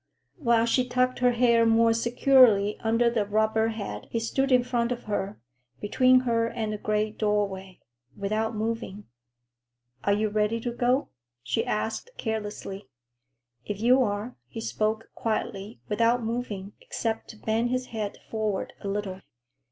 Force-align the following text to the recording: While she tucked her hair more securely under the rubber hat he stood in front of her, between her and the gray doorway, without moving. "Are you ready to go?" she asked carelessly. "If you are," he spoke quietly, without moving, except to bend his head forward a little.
While 0.39 0.65
she 0.65 0.89
tucked 0.89 1.19
her 1.19 1.33
hair 1.33 1.63
more 1.63 1.93
securely 1.93 2.75
under 2.79 3.07
the 3.07 3.23
rubber 3.23 3.67
hat 3.67 4.07
he 4.09 4.19
stood 4.19 4.51
in 4.51 4.63
front 4.63 4.91
of 4.91 5.03
her, 5.03 5.39
between 5.79 6.21
her 6.21 6.47
and 6.47 6.73
the 6.73 6.79
gray 6.79 7.11
doorway, 7.11 7.77
without 8.17 8.55
moving. 8.55 9.03
"Are 10.03 10.13
you 10.13 10.29
ready 10.29 10.59
to 10.61 10.71
go?" 10.71 11.09
she 11.43 11.63
asked 11.63 12.09
carelessly. 12.17 12.87
"If 13.63 13.79
you 13.79 14.01
are," 14.01 14.35
he 14.47 14.59
spoke 14.59 15.11
quietly, 15.13 15.81
without 15.87 16.23
moving, 16.23 16.73
except 16.81 17.27
to 17.27 17.37
bend 17.37 17.69
his 17.69 17.85
head 17.93 18.17
forward 18.31 18.73
a 18.81 18.87
little. 18.87 19.21